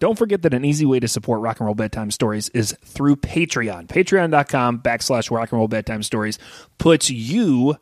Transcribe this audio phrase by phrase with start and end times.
[0.00, 3.16] Don't forget that an easy way to support Rock and Roll Bedtime Stories is through
[3.16, 3.86] Patreon.
[3.86, 6.38] Patreon.com backslash Rock and Roll Bedtime Stories
[6.78, 7.76] puts you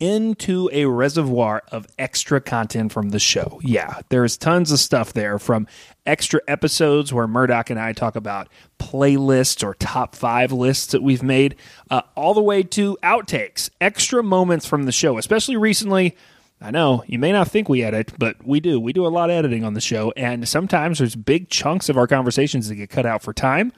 [0.00, 3.60] into a reservoir of extra content from the show.
[3.62, 5.66] Yeah, there's tons of stuff there from
[6.06, 8.48] extra episodes where Murdoch and I talk about
[8.78, 11.56] playlists or top five lists that we've made,
[11.90, 16.16] uh, all the way to outtakes, extra moments from the show, especially recently.
[16.60, 18.80] I know you may not think we edit, but we do.
[18.80, 21.96] We do a lot of editing on the show, and sometimes there's big chunks of
[21.96, 23.72] our conversations that get cut out for time,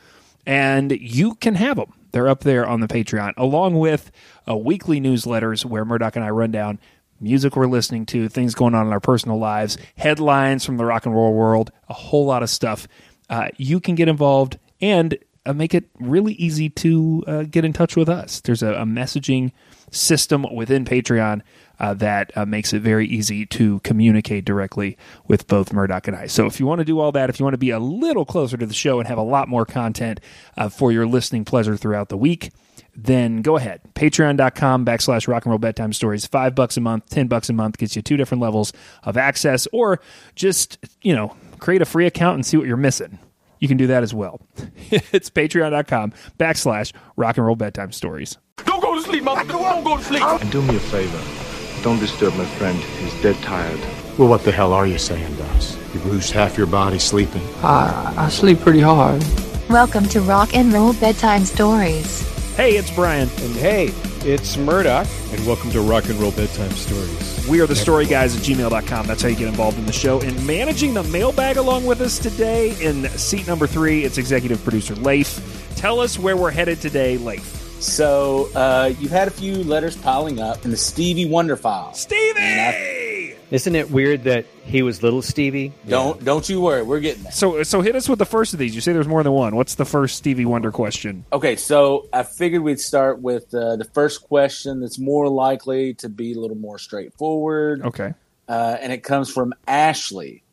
[0.46, 1.92] and you can have them.
[2.12, 4.10] They're up there on the Patreon, along with
[4.48, 6.80] uh, weekly newsletters where Murdoch and I run down
[7.20, 11.04] music we're listening to, things going on in our personal lives, headlines from the rock
[11.04, 12.88] and roll world, a whole lot of stuff.
[13.28, 17.72] Uh, you can get involved and uh, make it really easy to uh, get in
[17.72, 18.40] touch with us.
[18.40, 19.52] There's a, a messaging
[19.90, 21.42] system within Patreon
[21.80, 26.26] uh, that uh, makes it very easy to communicate directly with both Murdoch and I.
[26.26, 28.24] So if you want to do all that, if you want to be a little
[28.24, 30.20] closer to the show and have a lot more content
[30.56, 32.50] uh, for your listening pleasure throughout the week,
[32.94, 33.80] then go ahead.
[33.94, 36.26] Patreon.com backslash rock and roll bedtime stories.
[36.26, 39.66] Five bucks a month, ten bucks a month gets you two different levels of access,
[39.72, 40.00] or
[40.34, 43.18] just, you know, create a free account and see what you're missing.
[43.58, 44.40] You can do that as well.
[44.90, 48.36] it's patreon.com backslash rock and roll bedtime stories.
[48.64, 49.44] Don't go to sleep, mother.
[49.44, 50.22] Don't go to sleep.
[50.22, 51.39] And do me a favor.
[51.82, 52.76] Don't disturb my friend.
[52.78, 53.80] He's dead tired.
[54.18, 55.78] Well, what the hell are you saying, Doss?
[55.94, 57.40] You lose half your body sleeping.
[57.62, 59.24] I, I sleep pretty hard.
[59.70, 62.20] Welcome to Rock and Roll Bedtime Stories.
[62.54, 63.30] Hey, it's Brian.
[63.38, 63.94] And hey,
[64.26, 67.48] it's Murdoch, and welcome to Rock and Roll Bedtime Stories.
[67.48, 69.06] We are the story guys at gmail.com.
[69.06, 70.20] That's how you get involved in the show.
[70.20, 74.94] And managing the mailbag along with us today in seat number three, it's executive producer
[74.96, 75.40] Lafe.
[75.76, 77.59] Tell us where we're headed today, Lafe.
[77.80, 81.94] So uh, you've had a few letters piling up in the Stevie Wonder file.
[81.94, 83.36] Stevie!
[83.50, 85.72] Isn't it weird that he was little Stevie?
[85.88, 87.32] Don't don't you worry, we're getting there.
[87.32, 88.74] So, so hit us with the first of these.
[88.74, 89.56] You say there's more than one.
[89.56, 91.24] What's the first Stevie Wonder question?
[91.32, 96.08] Okay, so I figured we'd start with uh, the first question that's more likely to
[96.08, 97.82] be a little more straightforward.
[97.82, 98.14] Okay.
[98.46, 100.44] Uh, and it comes from Ashley,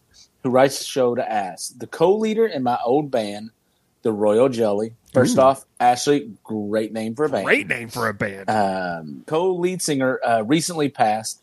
[0.44, 3.52] who writes the show to ask the co-leader in my old band,
[4.02, 4.94] the Royal Jelly.
[5.18, 5.42] First Ooh.
[5.42, 7.46] off, Ashley, great name for a band.
[7.46, 8.50] Great name for a band.
[8.50, 11.42] Um, co-lead singer uh, recently passed.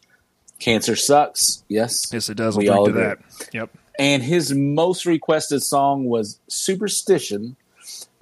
[0.59, 1.65] Cancer sucks.
[1.69, 2.57] Yes, yes, it does.
[2.57, 3.25] We all drink to agree.
[3.39, 3.55] that.
[3.55, 3.71] Yep.
[3.99, 7.57] And his most requested song was "Superstition"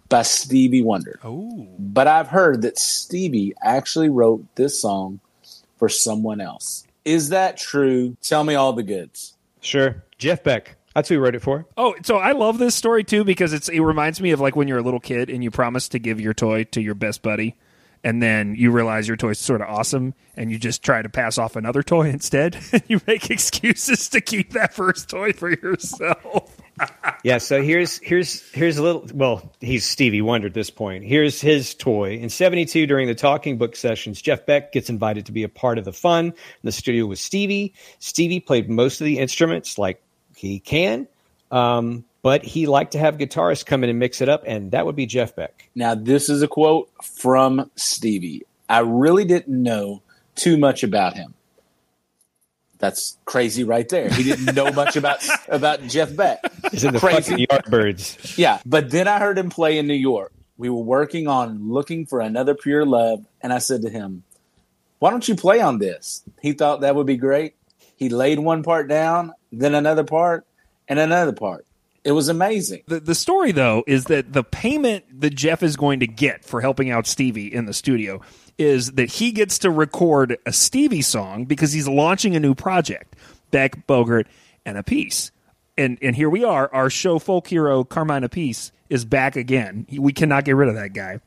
[0.09, 1.19] by Stevie Wonder.
[1.23, 1.69] Oh.
[1.79, 5.21] But I've heard that Stevie actually wrote this song
[5.79, 6.87] for someone else.
[7.05, 8.17] Is that true?
[8.23, 9.35] Tell me all the goods.
[9.61, 10.03] Sure.
[10.19, 10.77] Jeff Beck.
[10.95, 11.67] That's who he wrote it for.
[11.77, 14.69] Oh, so I love this story too because it's it reminds me of like when
[14.69, 17.57] you're a little kid and you promise to give your toy to your best buddy,
[18.05, 21.39] and then you realize your toy's sort of awesome, and you just try to pass
[21.39, 22.59] off another toy instead.
[22.89, 26.57] you make excuses to keep that first toy for yourself.
[27.23, 31.05] Yeah, so here's here's here's a little well, he's Stevie Wonder at this point.
[31.05, 32.17] Here's his toy.
[32.17, 35.79] In 72 during the talking book sessions, Jeff Beck gets invited to be a part
[35.79, 37.75] of the fun in the studio with Stevie.
[38.01, 40.03] Stevie played most of the instruments like
[40.49, 41.07] he can.
[41.51, 44.87] Um, but he liked to have guitarists come in and mix it up, and that
[44.87, 45.69] would be Jeff Beck.
[45.75, 48.43] Now, this is a quote from Stevie.
[48.69, 50.03] I really didn't know
[50.35, 51.35] too much about him.
[52.79, 54.09] That's crazy right there.
[54.11, 56.41] He didn't know much about about Jeff Beck.
[56.73, 57.31] Is it the Crazy.
[57.31, 58.37] fucking Yardbirds?
[58.39, 60.33] Yeah, but then I heard him play in New York.
[60.57, 64.25] We were working on looking for another pure love, and I said to him,
[64.99, 67.55] "Why don't you play on this?" He thought that would be great.
[67.97, 70.47] He laid one part down, then another part,
[70.89, 71.67] and another part.
[72.05, 72.83] It was amazing.
[72.89, 76.61] The, the story, though, is that the payment that Jeff is going to get for
[76.61, 78.21] helping out Stevie in the studio
[78.59, 83.15] is that he gets to record a Stevie song because he's launching a new project,
[83.51, 84.27] Beck, Bogert,
[84.67, 85.31] and Appice.
[85.79, 86.73] And and here we are.
[86.75, 89.87] Our show folk hero Carmine Appice is back again.
[89.91, 91.21] We cannot get rid of that guy.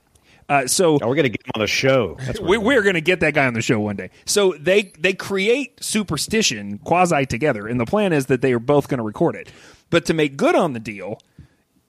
[0.48, 2.18] Uh, so Oh, we're gonna get him on the show.
[2.42, 4.12] We, we're going to get that guy on the show one day.
[4.26, 8.88] So they they create superstition quasi together, and the plan is that they are both
[8.88, 9.50] going to record it.
[9.90, 11.20] But to make good on the deal,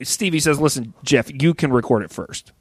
[0.01, 2.51] Stevie says, "Listen, Jeff, you can record it first.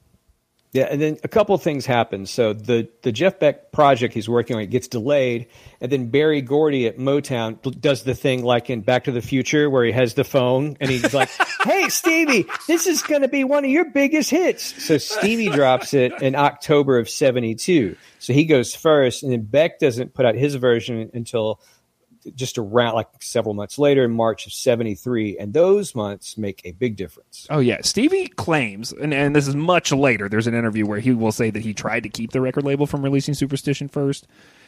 [0.77, 2.27] Yeah, and then a couple of things happen.
[2.27, 5.47] So the the Jeff Beck project he's working on it gets delayed,
[5.81, 9.71] and then Berry Gordy at Motown does the thing like in Back to the Future
[9.71, 11.31] where he has the phone and he's like,
[11.65, 15.95] "Hey, Stevie, this is going to be one of your biggest hits." So Stevie drops
[15.95, 17.97] it in October of '72.
[18.19, 21.59] So he goes first, and then Beck doesn't put out his version until
[22.35, 26.73] just around like several months later in March of '73, and those months make a
[26.73, 27.47] big difference.
[27.51, 30.29] Oh yeah, Stevie claims, and, and this is much later.
[30.29, 32.87] There's an interview where he will say that he tried to keep the record label
[32.87, 34.27] from releasing Superstition first,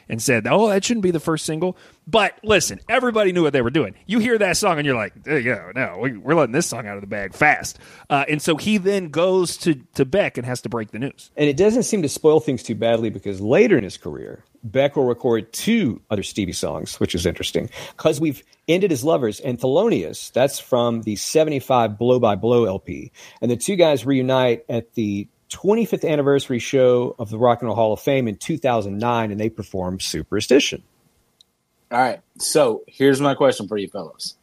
[0.09, 1.77] and said, "Oh, that shouldn't be the first single."
[2.07, 3.95] But listen, everybody knew what they were doing.
[4.07, 6.87] You hear that song and you're like, "Eh, "Yeah, no, we, we're letting this song
[6.87, 7.79] out of the bag fast."
[8.09, 11.31] Uh, and so he then goes to to Beck and has to break the news.
[11.37, 14.97] And it doesn't seem to spoil things too badly because later in his career, Beck
[14.97, 19.41] will record two other Stevie songs, which is interesting because we've ended as lovers.
[19.41, 23.13] And Thelonious, that's from the 75 Blow by Blow LP.
[23.41, 27.77] And the two guys reunite at the 25th anniversary show of the Rock and Roll
[27.77, 30.83] Hall of Fame in 2009, and they performed Superstition.
[31.91, 32.21] All right.
[32.39, 34.35] So here's my question for you fellows.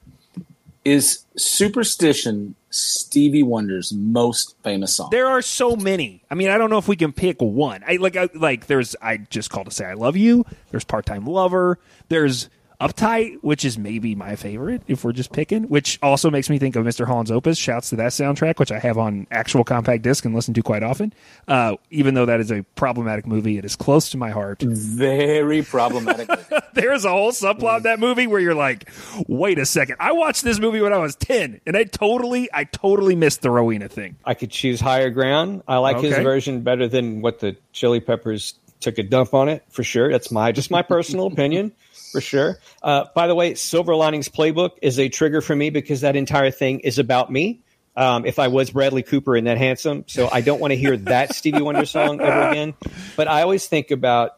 [0.83, 5.09] Is Superstition Stevie Wonder's most famous song?
[5.11, 6.23] There are so many.
[6.29, 7.83] I mean, I don't know if we can pick one.
[7.87, 10.45] I like I, like there's I just called to say I love you.
[10.69, 11.79] There's part time lover.
[12.09, 12.49] There's
[12.79, 15.63] uptight, which is maybe my favorite if we're just picking.
[15.63, 17.05] Which also makes me think of Mr.
[17.05, 17.57] Holland's Opus.
[17.57, 20.83] Shouts to that soundtrack, which I have on actual compact disc and listen to quite
[20.83, 21.13] often.
[21.47, 24.61] Uh, even though that is a problematic movie, it is close to my heart.
[24.61, 26.29] Very problematic.
[26.73, 28.89] There's a whole subplot of that movie where you're like,
[29.27, 29.97] wait a second.
[29.99, 33.49] I watched this movie when I was ten, and I totally, I totally missed the
[33.49, 34.17] Rowena thing.
[34.25, 35.63] I could choose Higher Ground.
[35.67, 39.63] I like his version better than what the Chili Peppers took a dump on it,
[39.69, 40.11] for sure.
[40.11, 41.71] That's my just my personal opinion,
[42.11, 42.59] for sure.
[42.81, 46.51] Uh, by the way, Silver Linings Playbook is a trigger for me because that entire
[46.51, 47.61] thing is about me.
[47.97, 50.97] Um, if I was Bradley Cooper and that handsome, so I don't want to hear
[50.97, 52.73] that Stevie Wonder song ever again.
[53.15, 54.37] But I always think about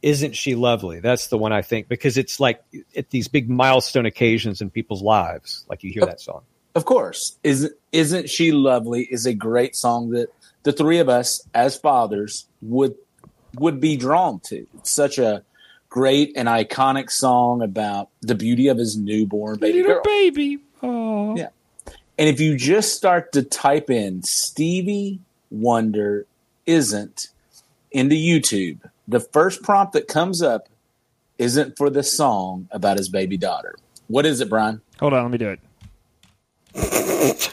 [0.00, 2.62] "Isn't She Lovely?" That's the one I think because it's like
[2.96, 6.42] at these big milestone occasions in people's lives, like you hear that song.
[6.74, 7.38] of course.
[7.44, 10.28] Isn't isn't she lovely is a great song that
[10.62, 12.94] the three of us as fathers would
[13.58, 14.66] would be drawn to.
[14.78, 15.42] It's such a
[15.88, 20.02] great and iconic song about the beauty of his newborn baby Little girl.
[20.04, 20.58] baby.
[20.82, 21.36] Oh.
[21.36, 21.48] Yeah.
[22.18, 26.26] And if you just start to type in Stevie Wonder
[26.66, 27.28] isn't
[27.92, 30.68] into YouTube, the first prompt that comes up
[31.38, 33.76] isn't for the song about his baby daughter.
[34.08, 34.80] What is it, Brian?
[35.00, 35.60] Hold on, let me do it.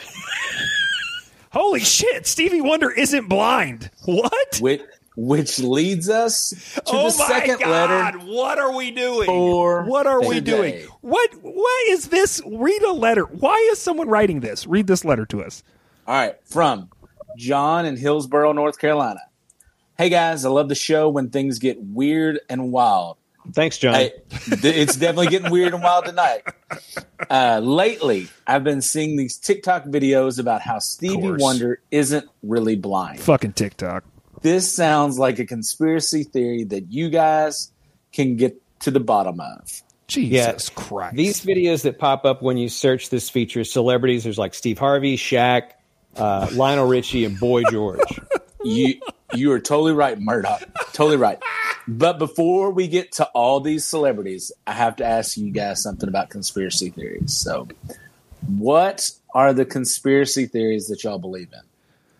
[1.52, 3.90] Holy shit, Stevie Wonder isn't blind.
[4.06, 4.58] What?
[4.60, 4.82] Which,
[5.16, 7.70] which leads us to oh the my second god,
[8.16, 8.18] letter.
[8.26, 9.26] what are we doing?
[9.26, 10.72] for what are we today.
[10.72, 10.88] doing?
[11.00, 12.40] What what is this?
[12.46, 13.24] Read a letter.
[13.24, 14.66] Why is someone writing this?
[14.66, 15.62] Read this letter to us.
[16.06, 16.90] All right, from
[17.38, 19.20] John in Hillsborough, North Carolina.
[19.96, 23.16] Hey guys, I love the show when things get weird and wild.
[23.52, 23.92] Thanks, John.
[23.94, 26.42] Hey, th- it's definitely getting weird and wild tonight.
[27.30, 31.32] Uh, lately, I've been seeing these TikTok videos about how Stevie.
[31.38, 33.20] Wonder isn't really blind.
[33.20, 34.02] Fucking TikTok.
[34.44, 37.72] This sounds like a conspiracy theory that you guys
[38.12, 39.82] can get to the bottom of.
[40.06, 41.16] Jesus Christ.
[41.16, 45.16] These videos that pop up when you search this feature celebrities, there's like Steve Harvey,
[45.16, 45.70] Shaq,
[46.18, 48.00] uh, Lionel Richie, and Boy George.
[48.66, 48.94] You
[49.34, 50.62] you are totally right, Murdoch.
[50.94, 51.38] Totally right.
[51.86, 56.08] But before we get to all these celebrities, I have to ask you guys something
[56.08, 57.34] about conspiracy theories.
[57.34, 57.68] So,
[58.56, 61.60] what are the conspiracy theories that y'all believe in?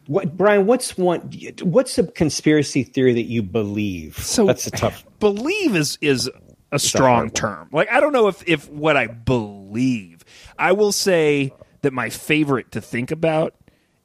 [0.06, 0.66] What, Brian?
[0.66, 1.30] What's one?
[1.62, 4.18] What's a conspiracy theory that you believe?
[4.18, 5.04] So that's a tough.
[5.20, 6.30] believe is is
[6.72, 7.68] a strong term.
[7.72, 10.24] Like I don't know if if what I believe.
[10.58, 11.52] I will say
[11.82, 13.54] that my favorite to think about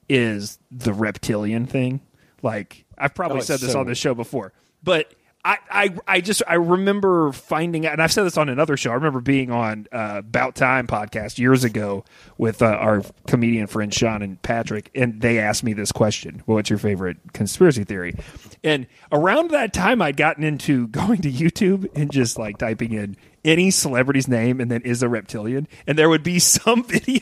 [0.07, 2.01] is the reptilian thing.
[2.41, 4.53] Like I've probably Oh, said this so- on this show before,
[4.83, 5.13] but
[5.45, 8.91] I, I I just I remember finding out, and I've said this on another show.
[8.91, 12.03] I remember being on uh, About Time podcast years ago
[12.37, 16.55] with uh, our comedian friend Sean and Patrick, and they asked me this question: well,
[16.55, 18.15] "What's your favorite conspiracy theory?"
[18.65, 23.15] And around that time, I'd gotten into going to YouTube and just like typing in
[23.45, 27.21] any celebrity's name and then is a reptilian, and there would be some video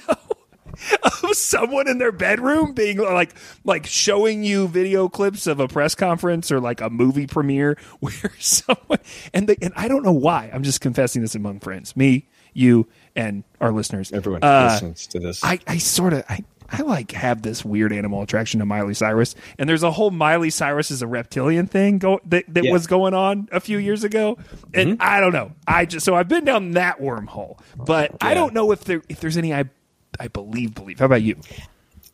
[1.23, 5.95] of someone in their bedroom being like like showing you video clips of a press
[5.95, 8.99] conference or like a movie premiere where someone
[9.33, 12.87] and they, and I don't know why I'm just confessing this among friends me you
[13.15, 15.43] and our listeners Everyone Uh, listens to this.
[15.43, 19.35] I, I sort of I, I like have this weird animal attraction to Miley Cyrus,
[19.57, 22.71] and there's a whole Miley Cyrus is a reptilian thing go, that that Yeah.
[22.73, 24.37] was going on a few years ago,
[24.73, 25.51] and I don't know.
[25.67, 29.19] I just so I've been down that wormhole, but I don't know if there if
[29.21, 29.65] there's any I
[30.19, 30.99] I believe believe.
[30.99, 31.39] How about you?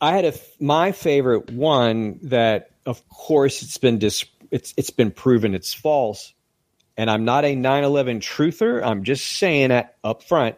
[0.00, 5.10] I had a my favorite one that, of course, it's been dis- it's it's been
[5.10, 6.32] proven it's false,
[6.96, 8.84] and I'm not a 9/11 truther.
[8.84, 10.56] I'm just saying that up front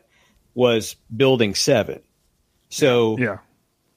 [0.54, 2.00] was Building Seven.
[2.68, 3.38] So Yeah,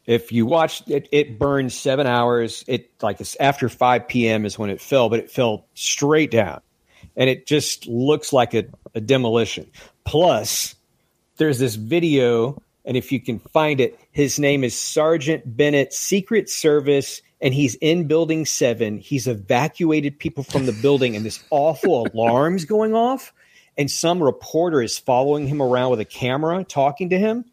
[0.05, 2.63] if you watch it, it burned seven hours.
[2.67, 4.45] It like it's after 5 p.m.
[4.45, 6.61] is when it fell, but it fell straight down,
[7.15, 9.69] and it just looks like a, a demolition.
[10.05, 10.75] Plus,
[11.37, 16.49] there's this video, and if you can find it, his name is Sergeant Bennett, Secret
[16.49, 18.97] Service and he's in building seven.
[18.97, 23.33] He's evacuated people from the building, and this awful alarm's going off.
[23.77, 27.45] And some reporter is following him around with a camera, talking to him.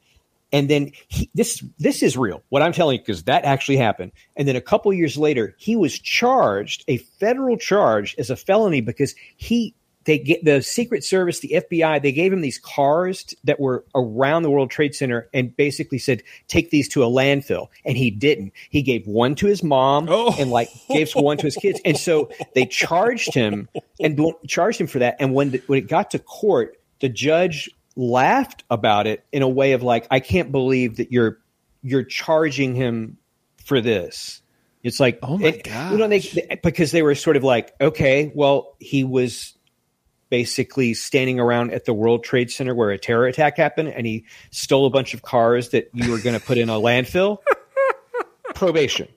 [0.53, 2.43] And then he, this this is real.
[2.49, 4.13] What I'm telling you because that actually happened.
[4.37, 8.81] And then a couple years later, he was charged a federal charge as a felony
[8.81, 9.75] because he
[10.07, 13.85] they get the Secret Service, the FBI, they gave him these cars t- that were
[13.95, 17.69] around the World Trade Center and basically said, take these to a landfill.
[17.85, 18.53] And he didn't.
[18.71, 20.35] He gave one to his mom Oh.
[20.39, 21.81] and like gave one to his kids.
[21.85, 23.69] And so they charged him
[24.01, 25.17] and charged him for that.
[25.21, 29.49] And when, the, when it got to court, the judge laughed about it in a
[29.49, 31.39] way of like, I can't believe that you're,
[31.83, 33.19] you're charging him
[33.65, 34.41] for this.
[34.83, 37.75] It's like, Oh my it- you know, they, they- because they were sort of like,
[37.81, 39.55] okay, well, he was
[40.29, 44.25] basically standing around at the World Trade Center where a terror attack happened, and he
[44.51, 47.39] stole a bunch of cars that you were going to put in a landfill.
[48.55, 49.09] Probation.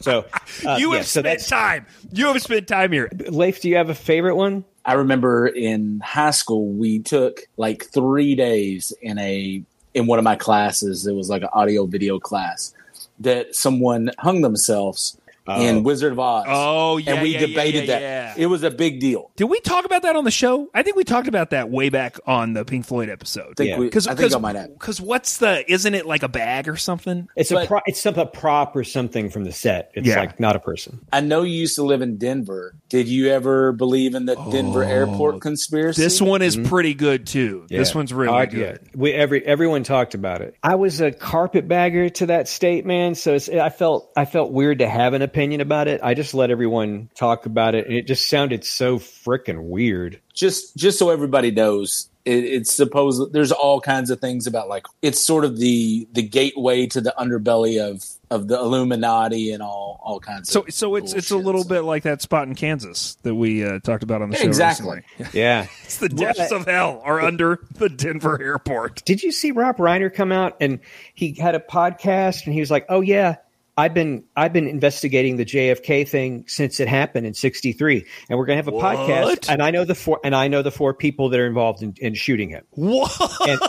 [0.00, 0.26] So
[0.66, 1.86] uh, you yeah, have so spent that's time.
[2.12, 3.10] You have spent time here.
[3.28, 3.60] Lafe.
[3.60, 4.64] Do you have a favorite one?
[4.84, 9.62] I remember in high school we took like three days in a
[9.94, 11.06] in one of my classes.
[11.06, 12.74] It was like an audio video class
[13.20, 15.19] that someone hung themselves
[15.58, 16.44] in Wizard of Oz.
[16.48, 18.02] Oh, yeah, and we yeah, yeah, debated yeah, that.
[18.02, 18.34] yeah.
[18.44, 19.30] It was a big deal.
[19.36, 20.68] Did we talk about that on the show?
[20.74, 23.50] I think we talked about that way back on the Pink Floyd episode.
[23.50, 23.78] I think, Yeah.
[23.78, 24.72] we, Because I think I might have.
[24.78, 27.28] because what's the isn't it like a bag or something?
[27.36, 29.90] It's a But- pro- it's some a prop or something from the set.
[29.94, 30.20] It's Yeah.
[30.20, 31.00] like not a person.
[31.12, 32.74] I know you used to live in Denver.
[32.88, 36.02] Did you ever believe in the Denver airport conspiracy?
[36.02, 37.64] Oh, This one is pretty good too.
[37.68, 38.80] This one's really Uh, good.
[38.82, 38.90] yeah.
[38.94, 40.54] We every everyone talked about it.
[40.62, 43.14] I was a carpetbagger to that state, man.
[43.14, 46.00] So it's, I felt I felt weird to have an opinion about it.
[46.02, 50.20] I just let everyone talk about it, and it just sounded so freaking weird.
[50.34, 54.84] just just so everybody knows it, it's supposed there's all kinds of things about like
[55.00, 59.98] it's sort of the the gateway to the underbelly of of the illuminati and all
[60.04, 61.46] all kinds So of so it's it's a bullshit.
[61.46, 64.44] little bit like that spot in Kansas that we uh, talked about on the show.
[64.46, 65.02] Exactly.
[65.18, 65.40] recently.
[65.40, 65.66] Yeah.
[65.84, 69.02] It's the depths of hell are under the Denver airport.
[69.06, 70.78] Did you see Rob Reiner come out and
[71.14, 73.36] he had a podcast and he was like, "Oh yeah,
[73.80, 78.44] I've been I've been investigating the JFK thing since it happened in '63, and we're
[78.46, 78.96] going to have a What?
[78.96, 81.82] podcast, and I know the four and I know the four people that are involved
[81.82, 83.10] in, in shooting him, What?
[83.48, 83.60] and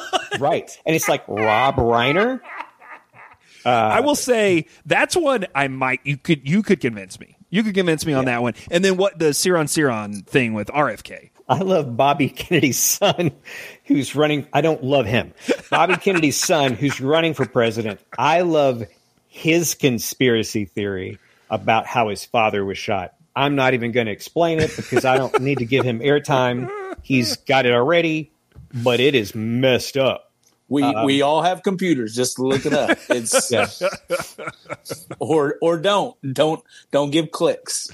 [0.42, 2.42] right, and it's like Rob Reiner.
[3.66, 7.38] Uh, I will say that's one I might you could you could convince me.
[7.50, 8.54] You could convince me on that one.
[8.72, 11.30] And then what the Sirhan Sirhan thing with RFK.
[11.50, 13.32] I love Bobby Kennedy's son,
[13.86, 14.48] who's running.
[14.54, 15.34] I don't love him.
[15.70, 18.00] Bobby Kennedy's son, who's running for president.
[18.18, 18.84] I love
[19.34, 21.18] his conspiracy theory
[21.50, 23.14] about how his father was shot.
[23.34, 26.70] I'm not even going to explain it because I don't need to give him airtime.
[27.02, 28.30] He's got it already,
[28.74, 30.32] but it is messed up.
[30.68, 33.68] we we um, all have computers just look it up it's Yeah.
[35.20, 36.62] or or don't don't
[36.92, 37.90] don't give clicks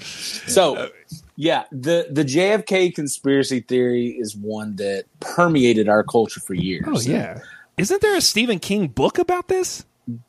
[0.46, 0.88] so
[1.36, 7.00] yeah the the jfk conspiracy theory is one that permeated our culture for years Oh
[7.00, 7.40] yeah.
[7.76, 9.84] Isn't there a Stephen King book about this?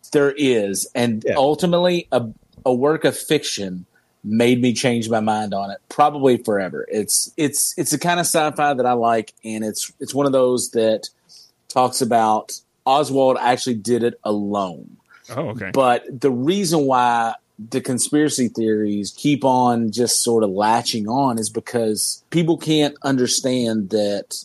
[0.10, 1.36] There is and Yeah.
[1.38, 2.26] ultimately a,
[2.66, 3.86] a work of fiction
[4.24, 8.26] made me change my mind on it probably forever it's it's it's the kind of
[8.26, 11.08] sci-fi that i like and it's it's one of those that
[11.70, 14.98] talks about oswald actually did it alone
[15.36, 15.70] Oh, okay.
[15.74, 17.36] but the reason why
[17.70, 23.90] the conspiracy theories keep on just sort of latching on is because people can't understand
[23.92, 24.44] that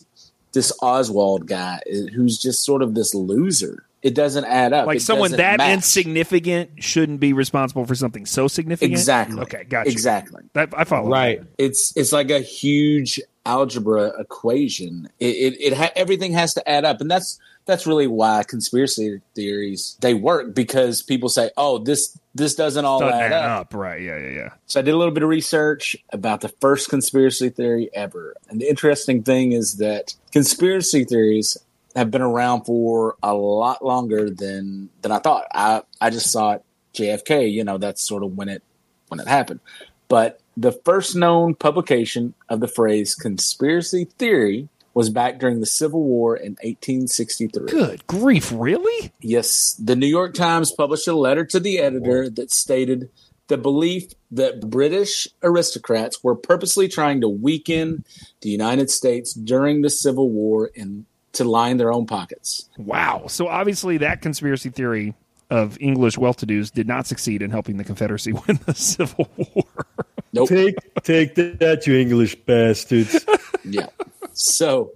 [0.51, 1.79] this Oswald guy
[2.13, 3.83] who's just sort of this loser.
[4.05, 4.85] It doesn't add up.
[4.85, 5.73] like It someone that match.
[5.73, 8.91] insignificant shouldn't be responsible for something so significant.
[8.91, 9.41] Exactly.
[9.41, 9.89] Okay, gotcha.
[9.89, 10.43] Exactly.
[10.53, 11.09] That I follow.
[11.09, 11.41] Right.
[11.57, 15.09] It's it's like a huge algebra equation.
[15.19, 19.21] It it, it ha- everything has to add up, and that's that's really why conspiracy
[19.33, 23.61] theories they work because people say, "Oh, this this doesn't all Doesn't add add up."
[23.61, 23.73] up.
[23.73, 24.03] Right.
[24.03, 24.19] Yeah.
[24.19, 24.29] Yeah.
[24.29, 24.49] Yeah.
[24.67, 28.35] So I did a little bit of research about the first conspiracy theory ever.
[28.49, 31.57] And the interesting thing is that conspiracy theories
[31.95, 35.47] have been around for a lot longer than than I thought.
[35.53, 38.63] I I just thought JFK, you know, that's sort of when it
[39.07, 39.59] when it happened.
[40.07, 46.03] But the first known publication of the phrase conspiracy theory was back during the Civil
[46.03, 47.67] War in 1863.
[47.67, 48.51] Good grief!
[48.55, 49.11] Really?
[49.19, 53.09] Yes, the New York Times published a letter to the editor that stated
[53.47, 58.05] the belief that British aristocrats were purposely trying to weaken
[58.41, 62.69] the United States during the Civil War and to line their own pockets.
[62.77, 63.25] Wow.
[63.27, 65.13] So obviously that conspiracy theory
[65.49, 69.85] of English well-to-dos did not succeed in helping the Confederacy win the Civil War.
[70.33, 70.49] Nope.
[70.49, 73.25] Take take that, you English bastards.
[73.63, 73.87] yeah.
[74.33, 74.91] So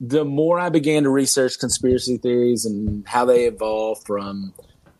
[0.00, 4.52] the more I began to research conspiracy theories and how they evolved from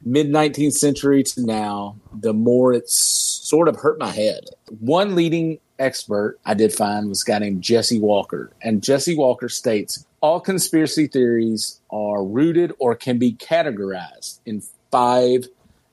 [0.05, 4.47] mid 19th century to now, the more it sort of hurt my head.
[4.81, 8.51] One leading expert I did find was a guy named Jesse Walker.
[8.63, 15.47] And Jesse Walker states all conspiracy theories are rooted or can be categorized in five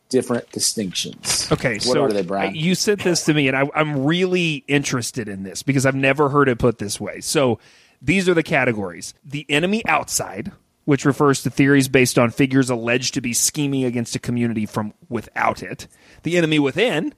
[0.10, 1.48] different distinctions.
[1.52, 5.28] Okay, what so are they, you sent this to me, and I, I'm really interested
[5.28, 7.22] in this because I've never heard it put this way.
[7.22, 7.60] So
[8.02, 10.52] these are the categories: the enemy outside,
[10.86, 14.94] which refers to theories based on figures alleged to be scheming against a community from
[15.10, 15.88] without it;
[16.24, 17.14] the enemy within,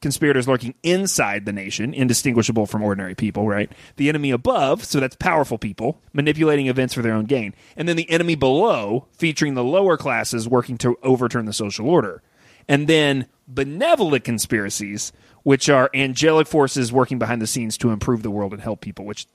[0.00, 3.70] conspirators lurking inside the nation, indistinguishable from ordinary people, right?
[3.96, 7.54] The enemy above, so that's powerful people, manipulating events for their own gain.
[7.76, 12.22] And then the enemy below, featuring the lower classes working to overturn the social order.
[12.68, 15.12] And then benevolent conspiracies,
[15.42, 19.04] which are angelic forces working behind the scenes to improve the world and help people,
[19.04, 19.26] which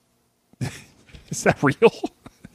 [1.28, 1.92] is that real?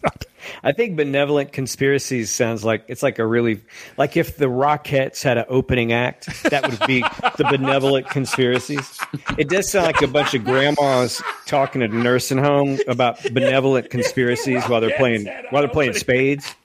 [0.64, 3.62] I think benevolent conspiracies sounds like it's like a really
[3.98, 7.02] like if the Rockettes had an opening act, that would be
[7.38, 9.00] the benevolent conspiracies.
[9.38, 13.90] It does sound like a bunch of grandmas talking at a nursing home about benevolent
[13.90, 16.56] conspiracies while they're playing while they're playing spades.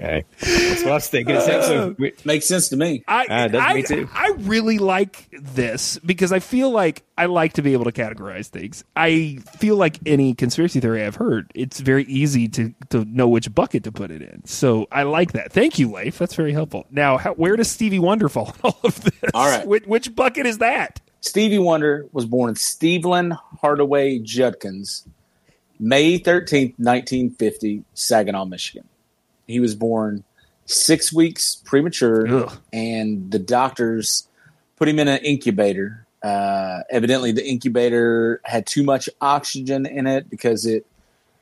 [0.00, 1.36] Okay, that's what I was thinking.
[1.36, 2.24] It sounds so uh, weird.
[2.24, 3.04] Makes sense to me.
[3.06, 4.08] I, ah, it does I, me too.
[4.14, 8.46] I really like this because I feel like I like to be able to categorize
[8.46, 8.82] things.
[8.96, 13.54] I feel like any conspiracy theory I've heard, it's very easy to, to know which
[13.54, 14.46] bucket to put it in.
[14.46, 15.52] So I like that.
[15.52, 16.16] Thank you, Lafe.
[16.16, 16.86] That's very helpful.
[16.90, 19.30] Now, how, where does Stevie Wonder fall in all of this?
[19.34, 19.66] All right.
[19.66, 21.00] Which, which bucket is that?
[21.20, 25.06] Stevie Wonder was born Stephen Hardaway Judkins,
[25.78, 28.88] May 13th, 1950, Saginaw, Michigan.
[29.50, 30.24] He was born
[30.66, 32.58] six weeks premature, Ugh.
[32.72, 34.28] and the doctors
[34.76, 36.06] put him in an incubator.
[36.22, 40.86] Uh, evidently, the incubator had too much oxygen in it because it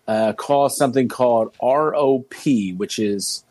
[0.06, 3.44] uh, caused something called ROP, which is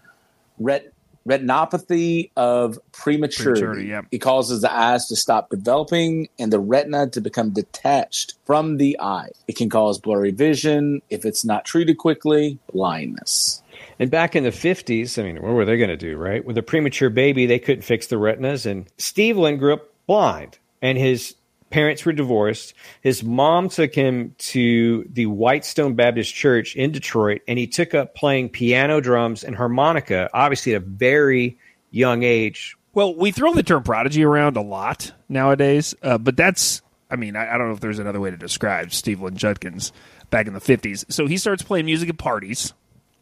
[0.58, 0.92] ret-
[1.28, 3.62] retinopathy of prematurity.
[3.62, 4.02] Prematurity, yeah.
[4.12, 8.98] It causes the eyes to stop developing and the retina to become detached from the
[9.00, 9.30] eye.
[9.48, 13.62] It can cause blurry vision if it's not treated quickly, blindness.
[14.00, 16.46] And back in the 50s, I mean, what were they going to do, right?
[16.46, 18.66] With a premature baby, they couldn't fix the retinas.
[18.66, 21.36] And Stevland grew up blind, and his
[21.69, 22.74] parents were divorced.
[23.02, 28.15] His mom took him to the Whitestone Baptist Church in Detroit, and he took up
[28.15, 31.58] playing piano, drums, and harmonica, obviously at a very
[31.91, 32.76] young age.
[32.93, 37.36] Well, we throw the term prodigy around a lot nowadays, uh, but that's, I mean,
[37.36, 39.91] I, I don't know if there's another way to describe Stevland Judkins
[40.30, 41.12] back in the 50s.
[41.12, 42.74] So he starts playing music at parties,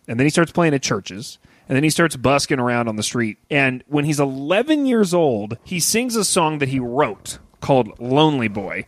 [0.08, 3.04] and then he starts playing at churches, and then he starts busking around on the
[3.04, 3.38] street.
[3.50, 8.48] And when he's 11 years old, he sings a song that he wrote called Lonely
[8.48, 8.86] Boy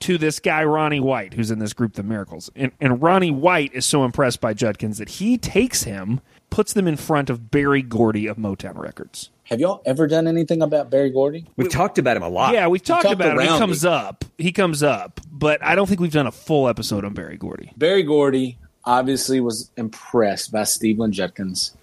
[0.00, 2.50] to this guy, Ronnie White, who's in this group, The Miracles.
[2.56, 6.88] And, and Ronnie White is so impressed by Judkins that he takes him, puts them
[6.88, 9.30] in front of Berry Gordy of Motown Records.
[9.44, 11.44] Have y'all ever done anything about Berry Gordy?
[11.56, 12.54] We've talked about him a lot.
[12.54, 13.40] Yeah, we've talked, talked about him.
[13.40, 13.90] He comes it.
[13.90, 14.24] up.
[14.38, 17.72] He comes up, but I don't think we've done a full episode on Berry Gordy.
[17.76, 21.74] Berry Gordy obviously was impressed by Steve Judkins.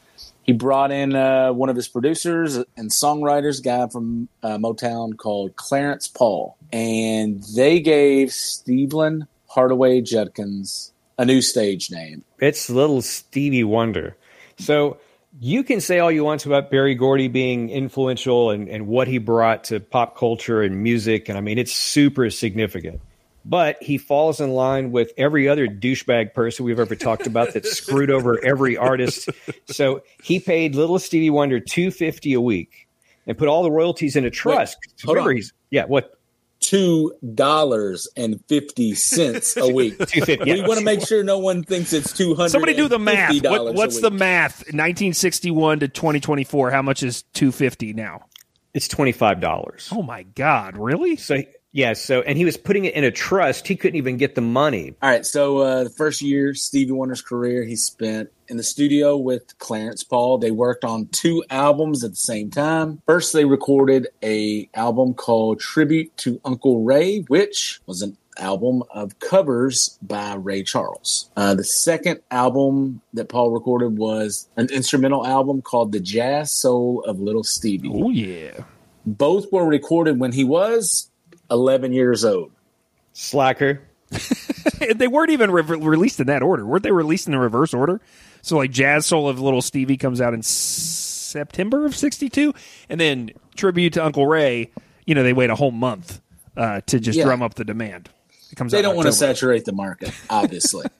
[0.44, 5.58] He brought in uh, one of his producers and songwriters, guy from uh, Motown called
[5.58, 12.24] Clarence Paul, and they gave Stephen Hardaway Judkins a new stage name.
[12.40, 14.16] It's little Stevie Wonder.
[14.58, 15.00] So
[15.40, 19.18] you can say all you want about Berry Gordy being influential and, and what he
[19.18, 21.28] brought to pop culture and music.
[21.30, 23.02] And I mean, it's super significant.
[23.50, 27.66] But he falls in line with every other douchebag person we've ever talked about that
[27.66, 29.30] screwed over every artist.
[29.68, 32.88] So he paid little Stevie Wonder two fifty a week
[33.26, 34.78] and put all the royalties in a trust.
[35.06, 35.36] hold Remember, on.
[35.38, 36.18] he's yeah, what
[36.60, 39.98] Two dollars and fifty cents a week.
[40.08, 40.54] two fifty?
[40.54, 42.50] We want to make sure no one thinks it's two hundred.
[42.50, 43.42] Somebody do the math.
[43.44, 44.60] What, what's the math?
[44.74, 46.72] 1961 to 2024.
[46.72, 48.26] How much is 250 now?
[48.74, 49.90] It's twenty five dollars.
[49.92, 50.78] Oh my God!
[50.78, 51.16] Really?
[51.16, 51.42] So
[51.78, 53.68] yeah, so and he was putting it in a trust.
[53.68, 54.96] He couldn't even get the money.
[55.00, 59.16] All right, so uh, the first year Stevie Wonder's career, he spent in the studio
[59.16, 60.40] with Clarence Paul.
[60.40, 63.04] They worked on two albums at the same time.
[63.06, 69.20] First, they recorded a album called "Tribute to Uncle Ray," which was an album of
[69.20, 71.30] covers by Ray Charles.
[71.38, 77.04] Uh, the second album that Paul recorded was an instrumental album called "The Jazz Soul
[77.04, 78.64] of Little Stevie." Oh yeah.
[79.06, 81.12] Both were recorded when he was
[81.52, 82.52] 11 years old.
[83.14, 83.82] Slacker.
[84.96, 86.66] they weren't even re- released in that order.
[86.66, 88.00] Weren't they released in the reverse order?
[88.42, 92.54] So like Jazz Soul of Little Stevie comes out in s- September of '62,
[92.90, 94.70] and then Tribute to Uncle Ray.
[95.06, 96.22] You know they wait a whole month
[96.56, 97.26] uh, to just Yeah.
[97.26, 98.10] drum up the demand.
[98.52, 98.72] It comes.
[98.72, 100.86] they out don't want to saturate the market, obviously.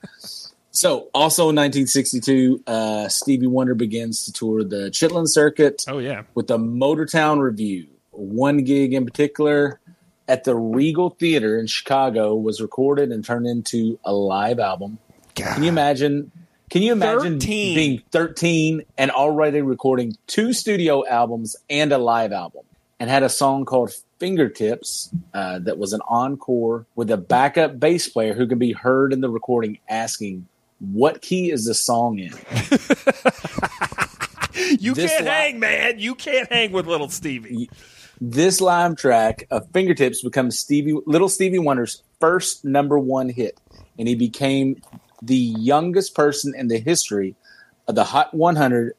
[0.70, 6.22] So, also in 1962, uh, Stevie Wonder begins to tour the Chitlin Circuit Oh yeah.
[6.36, 7.88] with the Motortown Revue.
[8.12, 9.80] One gig in particular
[10.28, 14.98] at the Regal Theater in Chicago was recorded and turned into a live album.
[15.36, 16.32] Can you imagine?
[16.70, 17.76] Can you imagine 13.
[17.76, 22.64] being 13 and already recording two studio albums and a live album,
[23.00, 28.10] and had a song called "Fingertips" uh, that was an encore with a backup bass
[28.10, 30.48] player who can be heard in the recording asking,
[30.80, 32.34] "What key is the song in?"
[34.80, 36.00] You This can't li- hang, man.
[36.00, 37.70] You can't hang with little Stevie.
[38.20, 43.60] This live track of Fingertips becomes Stevie Little Stevie Wonder's first number one hit,
[44.00, 44.82] and he became
[45.22, 47.36] the youngest person in the history
[47.88, 48.96] of the Hot 100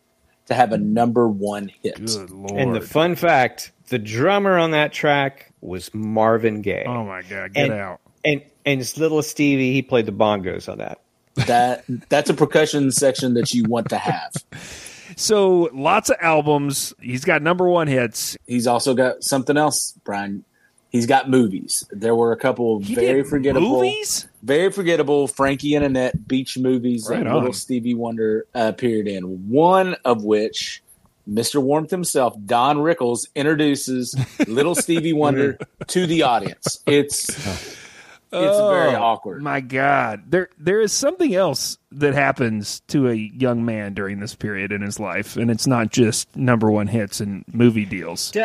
[0.47, 1.97] to have a number one hit.
[2.05, 2.53] Good lord.
[2.53, 6.85] And the fun fact: the drummer on that track was Marvin Gaye.
[6.87, 8.01] oh my god, get and, out.
[8.25, 11.01] And and his little Stevie, he played the bongos on that.
[11.47, 14.33] That that's a percussion section that you want to have.
[15.17, 16.95] So lots of albums.
[17.01, 18.37] He's got number one hits.
[18.47, 20.45] He's also got something else, Brian.
[20.91, 21.85] He's got movies.
[21.91, 24.27] There were a couple He very forgettable, movies.
[24.43, 27.35] very forgettable Frankie and Annette beach movies Right that on.
[27.35, 29.51] little Stevie Wonder uh, appeared in.
[29.51, 30.83] One of which,
[31.29, 31.61] Mr.
[31.63, 34.17] Warmth himself, Don Rickles, introduces
[34.47, 36.83] little Stevie Wonder to the audience.
[36.87, 37.27] It's
[38.33, 39.43] it's very Oh, awkward.
[39.43, 44.35] My God, there there is something else that happens to a young man during this
[44.35, 48.31] period in his life, and it's not just number one hits and movie deals.
[48.31, 48.43] Did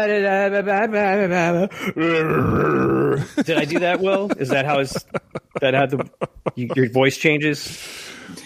[3.57, 4.31] I do that, Will?
[4.37, 4.93] Is that how his
[5.61, 6.09] that how the
[6.55, 7.77] your voice changes?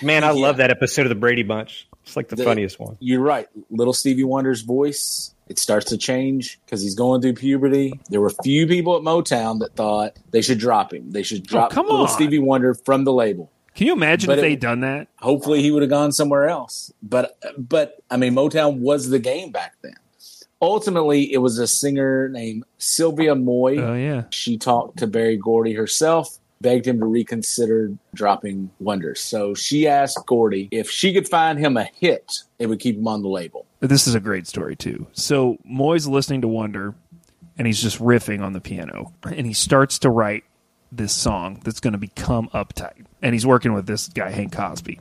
[0.02, 1.88] Man, I love that episode of the Brady Bunch.
[2.04, 2.98] It's like the, The- funniest one.
[3.00, 3.48] You're right.
[3.70, 8.00] Little Stevie Wonder's voice it starts to change because he's going through puberty.
[8.10, 11.12] There were few people at Motown that thought they should drop him.
[11.12, 12.08] They should oh, drop Oh, come little on.
[12.10, 13.52] Stevie Wonder from the label.
[13.76, 15.08] Can you imagine But if it- they'd done that?
[15.18, 16.92] hopefully he would have gone somewhere else.
[17.04, 19.94] But but I mean Motown was the game back then.
[20.60, 23.78] Ultimately, it was a singer named Sylvia Moy.
[23.78, 29.20] Oh yeah, She talked to Berry Gordy herself, begged him to reconsider dropping Wonders.
[29.20, 33.08] So she asked Gordy if she could find him a hit, it would keep him
[33.08, 33.67] on the label.
[33.80, 35.08] But this is a great story too.
[35.14, 36.96] So Moy's listening to Wonder,
[37.58, 40.44] and he's just riffing on the piano, and he starts to write
[40.92, 43.06] this song that's going to become uptight.
[43.22, 45.00] And he's working with this guy Hank Cosby,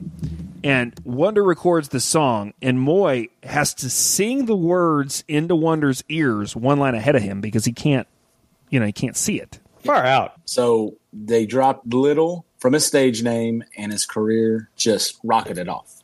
[0.63, 6.55] and Wonder records the song, and Moy has to sing the words into Wonder's ears
[6.55, 8.07] one line ahead of him because he can't,
[8.69, 9.59] you know, he can't see it.
[9.83, 10.33] Far out.
[10.45, 16.03] So they dropped Little from his stage name, and his career just rocketed off.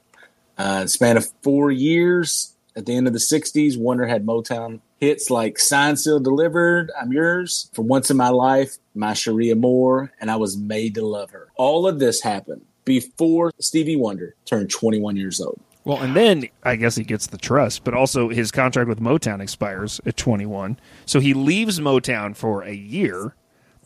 [0.57, 5.29] Uh, span of four years, at the end of the 60s, Wonder had Motown hits
[5.29, 10.31] like Sign Seal Delivered, I'm Yours, For Once in My Life, My Cherie Amour, and
[10.31, 11.49] I Was Made to Love Her.
[11.55, 15.59] All of this happened before Stevie Wonder turned 21 years old.
[15.85, 19.41] Well, and then I guess he gets the trust, but also his contract with Motown
[19.41, 20.79] expires at 21.
[21.05, 23.35] So he leaves Motown for a year,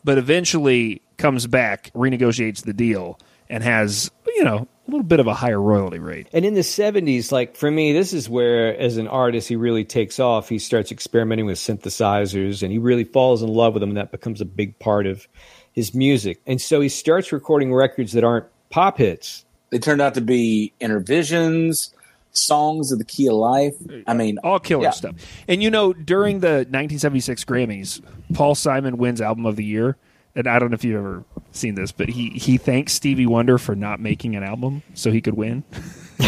[0.04, 3.18] but eventually comes back, renegotiates the deal,
[3.50, 6.28] and has, you know, a little bit of a higher royalty rate.
[6.32, 9.84] And in the 70s, like for me, this is where, as an artist, he really
[9.84, 10.48] takes off.
[10.48, 13.90] He starts experimenting with synthesizers and he really falls in love with them.
[13.90, 15.28] And that becomes a big part of
[15.72, 16.40] his music.
[16.46, 19.44] And so he starts recording records that aren't pop hits.
[19.70, 21.92] They turned out to be Innervisions,
[22.32, 23.74] songs of the key of life.
[24.06, 24.90] I mean, All killer yeah.
[24.90, 25.16] stuff.
[25.46, 29.98] And you know, during the 1976 Grammys, Paul Simon wins Album of the Year.
[30.38, 33.58] And I don't know if you've ever seen this, but he, he thanks Stevie Wonder
[33.58, 35.64] for not making an album so he could win.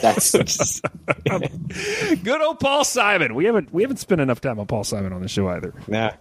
[0.00, 0.30] That's
[2.22, 3.34] Good old Paul Simon.
[3.34, 5.74] We haven't we haven't spent enough time on Paul Simon on the show either.
[5.88, 6.12] Nah.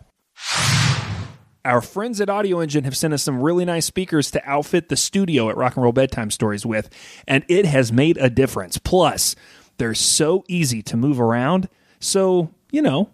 [1.63, 5.47] Our friends at Audioengine have sent us some really nice speakers to outfit the studio
[5.51, 6.89] at Rock and Roll Bedtime Stories with,
[7.27, 8.79] and it has made a difference.
[8.79, 9.35] Plus,
[9.77, 11.69] they're so easy to move around.
[11.99, 13.11] So, you know,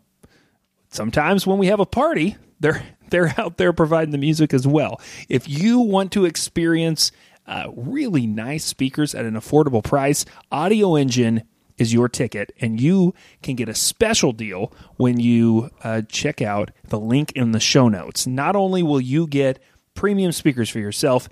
[0.90, 5.02] sometimes when we have a party, they're they're out there providing the music as well.
[5.28, 7.12] If you want to experience
[7.46, 11.44] uh, really nice speakers at an affordable price, Audioengine
[11.78, 16.72] is your ticket, and you can get a special deal when you uh, check out
[16.88, 18.28] the link in the show notes.
[18.28, 19.60] Not only will you get
[19.96, 21.28] premium speakers for yourself,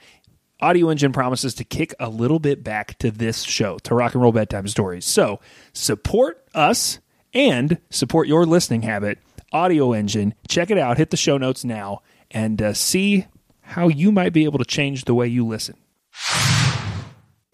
[0.62, 4.32] Audioengine promises to kick a little bit back to this show, to Rock and Roll
[4.32, 5.06] Bedtime Stories.
[5.06, 5.40] So
[5.72, 7.00] support us
[7.34, 9.20] and support your listening habit.
[9.54, 10.98] Audioengine, check it out.
[10.98, 13.26] Hit the show notes now and uh, see
[13.62, 15.76] how you might be able to change the way you listen.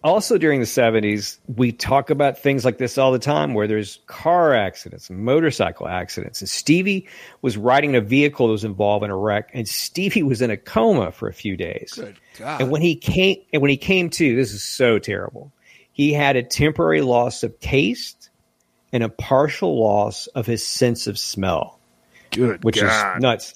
[0.04, 4.00] also during the 70s, we talk about things like this all the time where there's
[4.06, 6.40] car accidents and motorcycle accidents.
[6.40, 7.08] And Stevie
[7.42, 10.56] was riding a vehicle that was involved in a wreck, and Stevie was in a
[10.56, 11.92] coma for a few days.
[11.94, 12.60] Good God.
[12.60, 15.52] And when he came and when he came to, this is so terrible.
[15.92, 18.28] He had a temporary loss of taste
[18.92, 21.76] and a partial loss of his sense of smell
[22.36, 23.16] Good which God.
[23.16, 23.54] is nuts.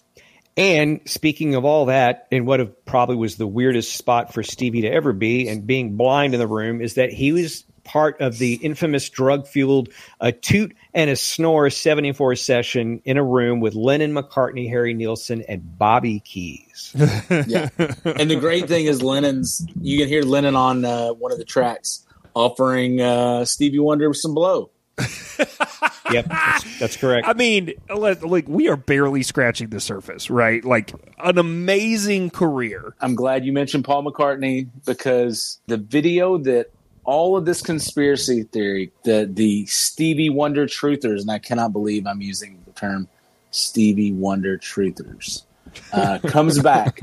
[0.57, 4.83] And speaking of all that, and what have- probably was the weirdest spot for Stevie
[4.83, 8.37] to ever be, and being blind in the room, is that he was part of
[8.39, 9.89] the infamous drug fueled
[10.21, 15.43] a toot and a snore 74 session in a room with Lennon, McCartney, Harry Nilsson,
[15.49, 16.95] and Bobby Keys.
[17.31, 17.69] Yeah.
[18.05, 19.65] and the great thing is Lennon's.
[19.81, 24.35] You can hear Lennon on uh, one of the tracks offering uh, Stevie Wonder some
[24.35, 24.71] blow.
[26.13, 27.27] yep, that's, that's correct.
[27.27, 30.65] I mean, like we are barely scratching the surface, right?
[30.65, 32.95] Like an amazing career.
[33.01, 36.71] I'm glad you mentioned Paul McCartney because the video that
[37.05, 42.21] all of this conspiracy theory, the the Stevie Wonder truthers, and I cannot believe I'm
[42.21, 43.09] using the term
[43.51, 45.45] Stevie Wonder truthers,
[45.93, 47.01] uh, comes back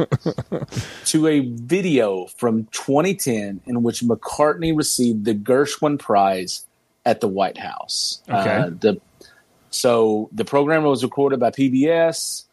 [1.05, 6.65] to a video from 2010 in which McCartney received the Gershwin Prize
[7.07, 8.21] at the White House.
[8.29, 8.37] Okay.
[8.55, 9.01] Uh, the
[9.71, 12.43] so the program was recorded by PBS,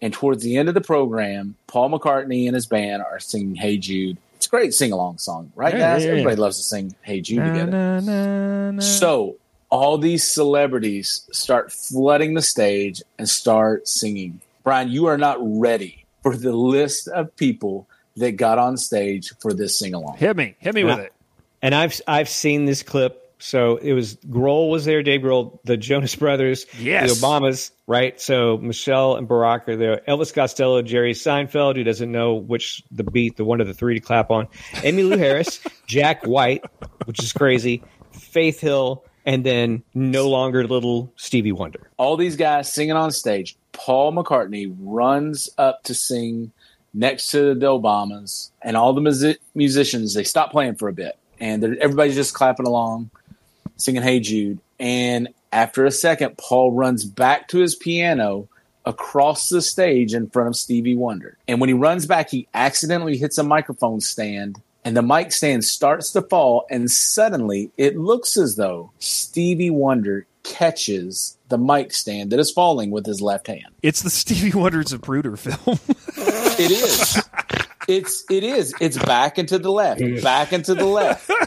[0.00, 3.78] and towards the end of the program, Paul McCartney and his band are singing "Hey
[3.78, 6.02] Jude." It's a great sing along song, right, Yeah, guys?
[6.02, 6.12] yeah, yeah.
[6.12, 7.70] Everybody loves to sing "Hey Jude" Na, together.
[7.70, 8.80] na, na, na.
[8.82, 9.36] So
[9.70, 14.40] all these celebrities start flooding the stage and start singing.
[14.64, 19.52] Brian, you are not ready for the list of people that got on stage for
[19.54, 20.16] this sing along.
[20.18, 21.04] hit me, hit me with Yeah.
[21.04, 21.12] it.
[21.62, 23.18] and I've I've seen this clip.
[23.44, 27.20] So it was Grohl was there, Dave Grohl, the Jonas Brothers, Yes.
[27.20, 28.20] the Obamas, right?
[28.20, 30.00] So Michelle and Barack are there.
[30.06, 33.94] Elvis Costello, Jerry Seinfeld, who doesn't know which the beat, the one of the three
[33.94, 34.46] to clap on.
[34.74, 36.64] Emmylou Harris, Jack White,
[37.06, 41.90] which is crazy, Faith Hill, and then no longer little Stevie Wonder.
[41.96, 43.56] all these guys singing on stage.
[43.72, 46.52] Paul McCartney runs up to sing
[46.94, 51.16] next to the Obamas, and all the musi- musicians they stop playing for a bit,
[51.40, 53.10] and everybody's just clapping along,
[53.76, 58.48] singing "Hey Jude." And after a second, Paul runs back to his piano
[58.84, 61.38] across the stage in front of Stevie Wonder.
[61.46, 64.60] And when he runs back, he accidentally hits a microphone stand.
[64.84, 70.26] And the mic stand starts to fall, and suddenly it looks as though Stevie Wonder
[70.42, 73.66] catches the mic stand that is falling with his left hand.
[73.82, 75.78] It's the Stevie Wonder's Zapruder film.
[76.58, 77.22] It is.
[77.88, 78.74] It's it is.
[78.80, 81.30] It's back into the left, back into the left.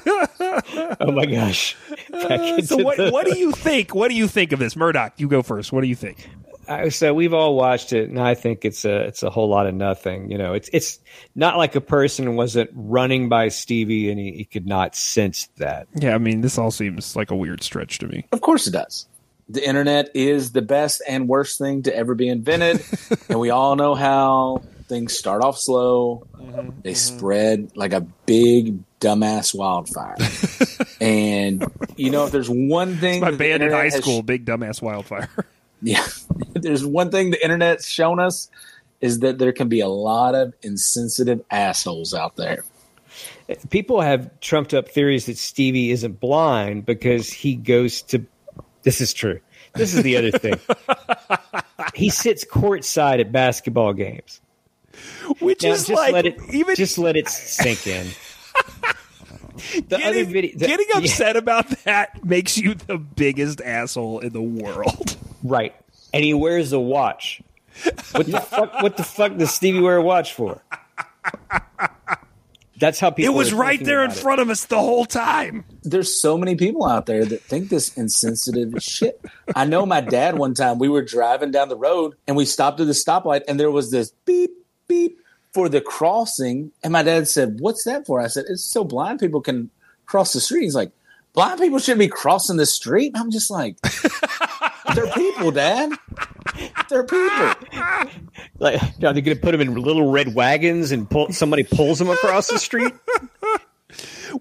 [1.00, 1.76] Oh my gosh.
[2.12, 2.98] Back uh, so into what?
[2.98, 3.94] the- What do you think?
[3.94, 5.14] What do you think of this, Murdoch?
[5.18, 5.74] You go first.
[5.74, 6.30] What do you think?
[6.68, 9.68] I- so we've all watched it, and I think it's a it's a whole lot
[9.68, 10.32] of nothing.
[10.32, 11.00] You know, it's it's
[11.36, 15.88] not like a person wasn't running by Stevie and he, he could not sense that.
[15.96, 18.26] Yeah, I mean, this all seems like a weird stretch to me.
[18.32, 19.08] Of course it does.
[19.50, 22.84] The internet is the best and worst thing to ever be invented,
[23.30, 26.28] and we all know how things start off slow.
[26.36, 26.82] Mm-hmm.
[26.82, 27.18] They mm-hmm.
[27.18, 30.16] spread like a big dumbass wildfire.
[31.02, 34.46] and you know, if there's one thing My the band in high has school, Big
[34.46, 35.30] Dumbass Wildfire.
[35.82, 36.06] Yeah.
[36.54, 38.50] There's one thing the internet's shown us
[39.02, 42.64] is that there can be a lot of insensitive assholes out there.
[43.70, 48.26] People have trumped up theories that Stevie isn't blind because he goes to.
[48.82, 49.42] This is true.
[49.76, 50.60] This is the other thing.
[51.94, 54.42] he sits courtside at basketball games.
[55.40, 58.08] Which Now, is just like let it even just let it sink in.
[59.88, 61.00] The other getting, video, the- getting yeah.
[61.00, 65.16] upset about that makes you the biggest asshole in the world.
[65.44, 65.74] Right.
[66.14, 67.42] And he wears a watch.
[68.12, 70.62] What the fuck what the fuck does Stevie wear a watch for?
[72.78, 73.34] That's how people.
[73.34, 74.22] It was are right there in about it.
[74.22, 75.64] front of us the whole time.
[75.84, 79.22] There's so many people out there that think this insensitive shit.
[79.56, 82.82] I know my dad one time we were driving down the road and we stopped
[82.82, 84.55] at the stoplight and there was this beep beep
[85.56, 89.20] for the crossing and my dad said, "What's that for?" I said, "It's so blind
[89.22, 89.70] people can
[90.06, 90.92] cross the street." He's like,
[91.32, 93.78] "Blind people shouldn't be crossing the street." I'm just like,
[94.96, 95.92] "They're people, dad.
[96.90, 97.54] They're people."
[98.60, 102.00] Like, are they going to put them in little red wagons and pull, somebody pulls
[102.00, 102.94] them across the street?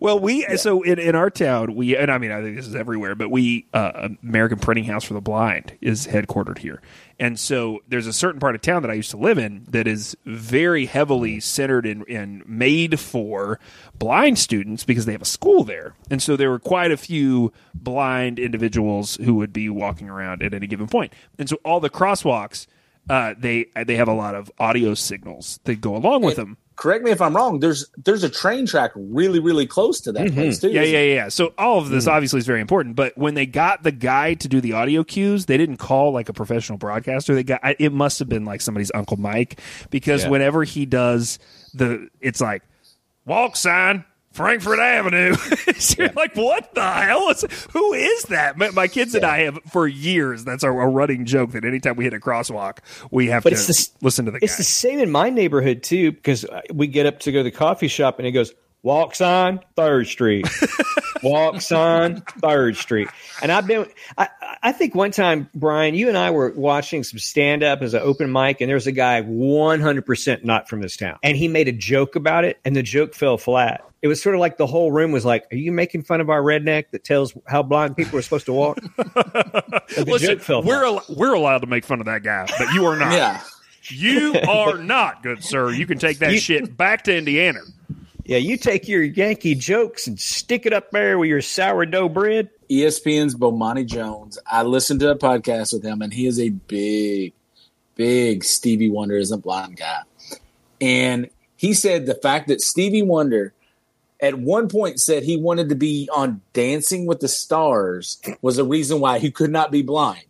[0.01, 2.75] Well, we so in, in our town we and I mean I think this is
[2.75, 6.83] everywhere, but we uh, American Printing House for the Blind is headquartered here,
[7.19, 9.87] and so there's a certain part of town that I used to live in that
[9.87, 13.59] is very heavily centered in and made for
[13.99, 17.53] blind students because they have a school there, and so there were quite a few
[17.75, 21.91] blind individuals who would be walking around at any given point, and so all the
[21.91, 22.67] crosswalks.
[23.07, 27.05] Uh, they they have a lot of audio signals that go along with them, correct
[27.05, 27.61] me if I'm wrong.
[27.61, 30.35] There's there's a train track really really close to that mm-hmm.
[30.35, 30.71] place too.
[30.71, 31.29] Yeah, yeah, yeah.
[31.29, 32.11] So all of this hmm.
[32.11, 32.97] obviously is very important.
[32.97, 36.29] But when they got the guy to do the audio cues, they didn't call like
[36.29, 37.35] a professional broadcaster.
[37.35, 39.61] They got it must have been like somebody's Uncle Mike
[39.91, 40.31] because Yeah.
[40.31, 41.39] whenever he does
[41.75, 42.63] the, it's like
[43.25, 44.05] walk sign.
[44.35, 45.37] Frankfort Avenue.
[45.97, 47.45] You're like, what the hell is?
[47.73, 48.59] Who is that?
[48.59, 50.45] My, my kids and I have for years.
[50.45, 52.79] That's our, a running joke that anytime we hit a crosswalk,
[53.13, 54.45] we have But to it's the listen to the guy.
[54.45, 57.53] It's the same in my neighborhood too, because we get up to go to the
[57.53, 60.49] coffee shop and it goes walk sign Third Street,
[61.23, 63.09] walk sign Third Street,
[63.41, 63.87] and I've been.
[64.19, 64.29] I,
[64.65, 68.01] I think one time, Brian, you and I were watching some stand up as an
[68.03, 71.49] open mic, and there was a guy 100 percent not from this town, and he
[71.49, 73.85] made a joke about it, and the joke fell flat.
[74.01, 76.31] It was sort of like the whole room was like, "Are you making fun of
[76.31, 78.79] our redneck that tells how blind people are supposed to walk?"
[79.95, 82.73] The Listen, joke fell we're al- we're allowed to make fun of that guy, but
[82.73, 83.13] you are not.
[83.13, 83.41] Yeah.
[83.89, 85.71] You are not, good sir.
[85.73, 87.61] You can take that You- shit back to Indiana.
[88.25, 92.49] Yeah, you take your Yankee jokes and stick it up there with your sourdough bread.
[92.69, 94.39] ESPN's Bomani Jones.
[94.47, 97.33] I listened to a podcast with him, and he is a big,
[97.95, 100.03] big Stevie Wonder is a blind guy.
[100.81, 103.55] And he said the fact that Stevie Wonder
[104.21, 108.65] at one point said he wanted to be on Dancing with the Stars was a
[108.65, 110.25] reason why he could not be blind.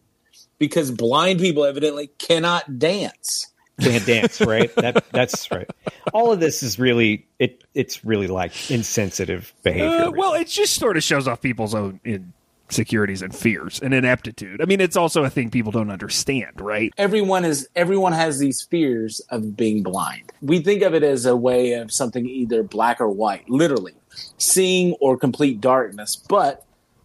[0.58, 3.52] Because blind people evidently cannot dance.
[3.80, 4.74] Can't dance, right?
[4.76, 5.68] That that's right.
[6.12, 7.64] All of this is really it.
[7.74, 10.06] It's really like insensitive behavior.
[10.06, 14.60] Uh, well, it just sort of shows off people's own insecurities and fears and ineptitude.
[14.62, 16.92] I mean, it's also a thing people don't understand, right?
[16.98, 20.32] everyone is everyone has these fears of being blind.
[20.40, 23.94] We think of it as a way of something either black or white, literally
[24.38, 26.16] seeing or complete darkness.
[26.16, 26.64] But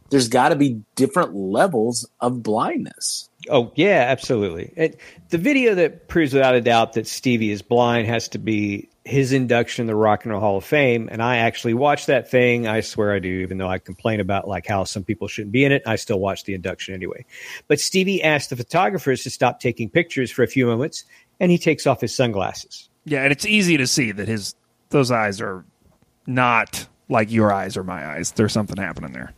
[0.10, 3.29] there's got to be different levels of blindness.
[3.50, 4.74] Oh yeah, absolutely.
[4.76, 5.00] It,
[5.30, 9.34] the video that proves without a doubt that Stevie is blind has to be his
[9.34, 11.10] induction in the Rock and Roll Hall of Fame.
[11.12, 12.68] And I actually watched that thing.
[12.68, 15.66] I swear I do, even though I complain about like how some people shouldn't be
[15.66, 15.82] in it.
[15.86, 17.26] I still watch the induction anyway.
[17.68, 21.06] But Stevie asked the photographers to stop taking pictures for a few moments,
[21.40, 22.90] and he takes off his sunglasses.
[23.06, 24.56] Yeah, and it's easy to see that his
[24.90, 25.66] those eyes are
[26.28, 28.32] not like your eyes or my eyes.
[28.32, 29.34] There's something happening there.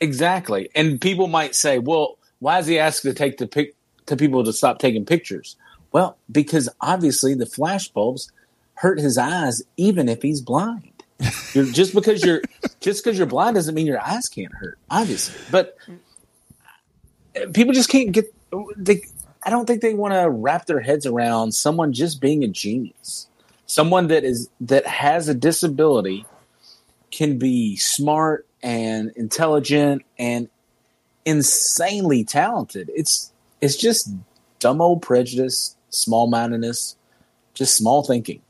[0.00, 0.68] Exactly.
[0.74, 3.74] And people might say, "Well, why is he asking to take the pic
[4.06, 5.56] to people to stop taking pictures?"
[5.92, 8.30] Well, because obviously the flash bulbs
[8.74, 10.92] hurt his eyes, even if he's blind.
[11.52, 12.42] You're, just because you're
[12.80, 14.78] just because you're blind doesn't mean your eyes can't hurt.
[14.90, 15.76] Obviously, but
[17.52, 18.32] people just can't get.
[18.76, 19.02] They,
[19.42, 23.28] I don't think they want to wrap their heads around someone just being a genius,
[23.66, 26.24] someone that is that has a disability
[27.10, 30.48] can be smart and intelligent and
[31.28, 32.90] insanely talented.
[32.94, 34.10] It's it's just
[34.58, 36.96] dumb old prejudice, small mindedness,
[37.54, 38.40] just small thinking.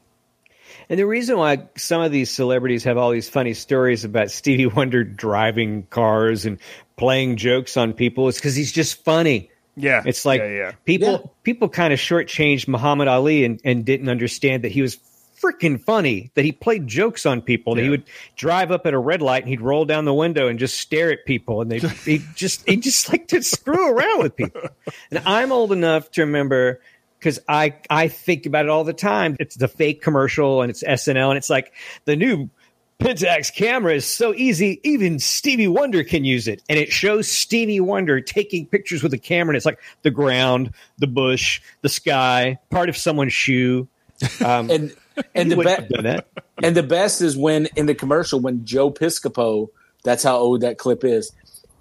[0.91, 4.67] And the reason why some of these celebrities have all these funny stories about Stevie
[4.79, 6.59] Wonder driving cars and
[6.97, 9.51] playing jokes on people is because he's just funny.
[9.77, 10.73] Yeah, It's like yeah, yeah.
[10.87, 11.31] people Yeah.
[11.45, 14.99] people kind of shortchanged Muhammad Ali and, and didn't understand that he was
[15.43, 18.05] freaking funny, that he played jokes on people, that he would
[18.37, 21.13] drive up at a red light and he'd roll down the window and just stare
[21.13, 24.63] at people and they he just he just like to screw around with people.
[25.11, 26.81] And I'm old enough to remember
[27.19, 29.37] because I I think about it all the time.
[29.41, 31.73] It's the fake commercial and it's SNL and it's like
[32.05, 32.51] the new
[32.99, 36.63] Pentax camera is so easy, even Stevie Wonder can use it.
[36.69, 40.73] And it shows Stevie Wonder taking pictures with the camera, and it's like the ground,
[40.99, 43.89] the bush, the sky, part of someone's shoe.
[44.45, 44.97] Um, And
[45.35, 46.29] and the wouldn't be- have done that.
[46.63, 49.69] and the best is when in the commercial when Joe Piscopo,
[50.05, 51.33] that's how old that clip is.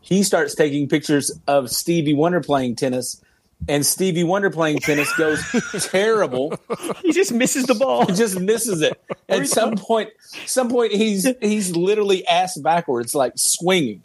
[0.01, 3.21] He starts taking pictures of Stevie Wonder playing tennis,
[3.67, 5.41] and Stevie Wonder playing tennis goes
[5.91, 6.57] terrible.
[7.01, 8.05] He just misses the ball.
[8.05, 8.99] He just misses it.
[9.29, 10.11] At some point,
[10.45, 14.03] some point he's he's literally ass backwards, like swinging.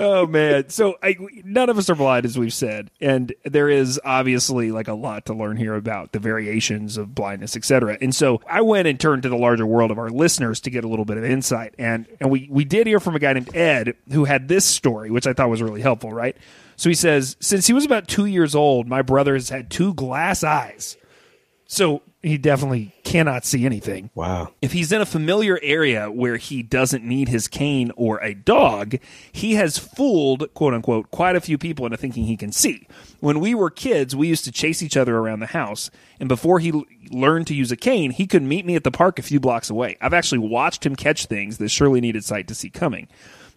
[0.00, 0.68] Oh man!
[0.68, 4.86] So I, none of us are blind, as we've said, and there is obviously like
[4.86, 7.98] a lot to learn here about the variations of blindness, etc.
[8.00, 10.84] And so I went and turned to the larger world of our listeners to get
[10.84, 13.54] a little bit of insight, and and we we did hear from a guy named
[13.56, 16.12] Ed who had this story, which I thought was really helpful.
[16.12, 16.36] Right?
[16.76, 19.94] So he says, since he was about two years old, my brother has had two
[19.94, 20.96] glass eyes,
[21.66, 24.52] so he definitely cannot see anything Wow.
[24.60, 28.96] if he's in a familiar area where he doesn't need his cane or a dog,
[29.30, 32.86] he has fooled, quote unquote, quite a few people into thinking he can see.
[33.20, 36.58] When we were kids, we used to chase each other around the house, and before
[36.58, 39.22] he l- learned to use a cane, he could meet me at the park a
[39.22, 39.96] few blocks away.
[40.00, 43.08] I've actually watched him catch things that surely needed sight to see coming.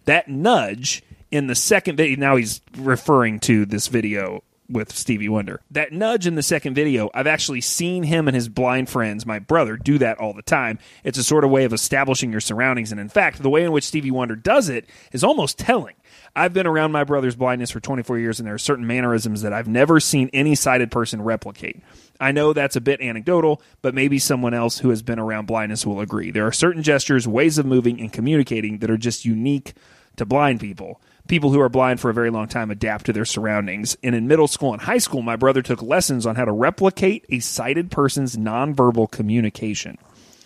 [0.04, 5.60] That nudge in the second video, now he's referring to this video with Stevie Wonder.
[5.70, 9.38] That nudge in the second video, I've actually seen him and his blind friends, my
[9.38, 10.78] brother, do that all the time.
[11.04, 12.90] It's a sort of way of establishing your surroundings.
[12.92, 15.94] And in fact, the way in which Stevie Wonder does it is almost telling.
[16.34, 19.52] I've been around my brother's blindness for 24 years, and there are certain mannerisms that
[19.52, 21.82] I've never seen any sighted person replicate.
[22.18, 25.84] I know that's a bit anecdotal, but maybe someone else who has been around blindness
[25.84, 26.30] will agree.
[26.30, 29.74] There are certain gestures, ways of moving, and communicating that are just unique
[30.16, 31.00] to blind people.
[31.28, 33.96] People who are blind for a very long time adapt to their surroundings.
[34.02, 37.24] And in middle school and high school, my brother took lessons on how to replicate
[37.28, 39.98] a sighted person's nonverbal communication.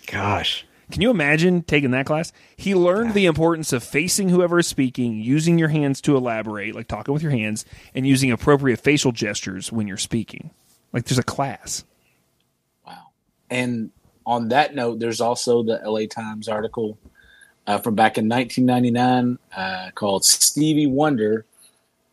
[0.06, 0.66] Gosh.
[0.90, 2.32] Can you imagine taking that class?
[2.56, 6.86] He learned the importance of facing whoever is speaking, using your hands to elaborate, like
[6.86, 7.64] talking with your hands,
[7.94, 10.50] and using appropriate facial gestures when you're speaking.
[10.92, 11.84] Like there's a class.
[12.86, 13.08] Wow.
[13.50, 13.90] And
[14.24, 16.98] on that note, there's also the LA Times article
[17.66, 21.44] uh, from back in 1999 uh, called Stevie Wonder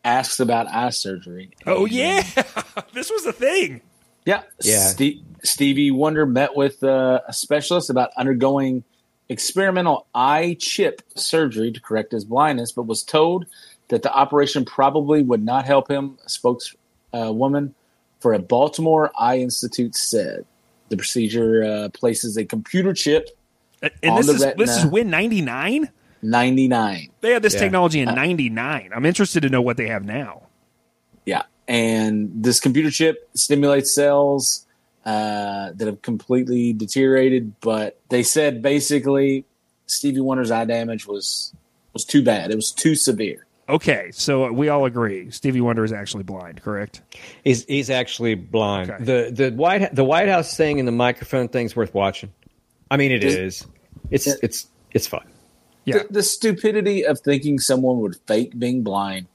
[0.04, 1.50] asks about eye surgery.
[1.66, 2.22] Oh And, yeah,
[2.92, 3.80] this was the thing.
[4.24, 4.42] Yeah.
[4.62, 4.88] Yeah.
[4.88, 8.84] Ste- Stevie Wonder met with uh, a specialist about undergoing
[9.28, 13.46] experimental eye chip surgery to correct his blindness, but was told
[13.88, 16.18] that the operation probably would not help him.
[16.24, 17.74] A spokeswoman
[18.20, 20.46] for a Baltimore Eye Institute said
[20.88, 23.28] the procedure uh, places a computer chip
[24.02, 25.90] And this the is this is win ninety nine.
[26.22, 27.10] 99.
[27.20, 27.60] They had this Yeah.
[27.60, 28.90] technology in ninety nine.
[28.94, 30.42] I'm interested to know what they have now.
[31.26, 34.66] Yeah, and this computer chip stimulates cells
[35.04, 37.52] uh, that have completely deteriorated.
[37.60, 39.44] But they said basically
[39.86, 41.52] Stevie Wonder's eye damage was
[41.92, 42.50] was too bad.
[42.50, 43.44] It was too severe.
[43.68, 47.02] Okay, so we all agree Stevie Wonder is actually blind, correct?
[47.44, 48.90] He's he's actually blind.
[48.90, 49.04] Okay.
[49.04, 52.30] The the White the White House thing and the microphone thing's worth watching.
[52.94, 53.66] I mean, it Is- is.
[54.10, 54.34] It's Yeah.
[54.42, 55.26] it's it's fun.
[55.84, 55.98] Yeah.
[55.98, 59.26] The, the stupidity of thinking someone would fake being blind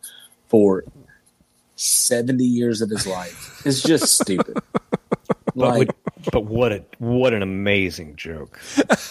[0.47, 0.85] for
[1.75, 4.57] seventy years of his life is just stupid.
[5.55, 5.91] But would-
[6.31, 8.59] but what a what an amazing joke!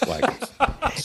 [0.07, 0.23] Like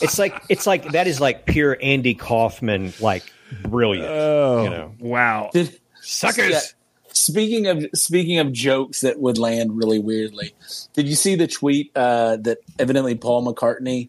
[0.02, 3.24] it's like it's like that is like pure Andy Kaufman like
[3.62, 4.08] brilliant.
[4.08, 5.50] Oh, you know, wow.
[5.52, 6.74] did, suckers.
[7.14, 7.20] Yeah.
[7.20, 10.54] Speaking of speaking of jokes that would land really weirdly,
[10.94, 14.08] did you see the tweet uh, that evidently Paul McCartney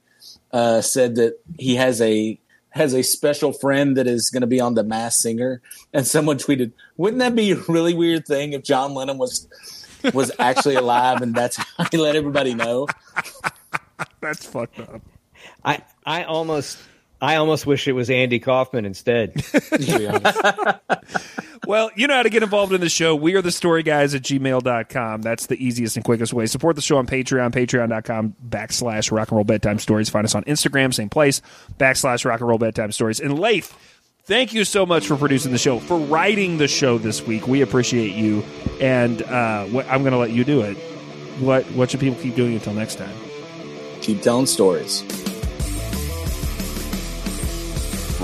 [0.52, 2.40] uh, said that he has a
[2.72, 5.62] has a special friend that is going to be on the Masked Singer,
[5.94, 9.48] and someone tweeted, "Wouldn't that be a really weird thing if John Lennon was
[10.14, 12.88] was actually alive and that's how he let everybody know?"
[14.22, 15.02] That's fucked up.
[15.64, 16.78] I I almost
[17.22, 19.34] I almost wish it was Andy Kaufman instead.
[21.68, 23.16] Well, you know how to get involved in the show.
[23.16, 25.22] We are the story guys at gmail.com.
[25.22, 26.46] That's the easiest and quickest way.
[26.46, 30.10] Support the show on Patreon, patreon.com backslash rock and roll bedtime stories.
[30.10, 31.42] Find us on Instagram, same place,
[31.78, 33.20] backslash rock and roll bedtime stories.
[33.20, 33.74] And Lafe,
[34.26, 37.48] thank you so much for producing the show, for writing the show this week.
[37.48, 38.44] We appreciate you.
[38.82, 40.76] And uh, what, I'm going to let you do it.
[41.40, 43.16] What, what should people keep doing until next time?
[44.02, 45.04] Keep telling stories.